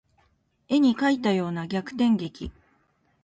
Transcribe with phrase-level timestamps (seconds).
[0.67, 2.51] 絵に描いたような逆転劇